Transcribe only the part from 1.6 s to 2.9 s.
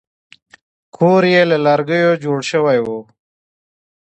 لرګیو جوړ شوی و.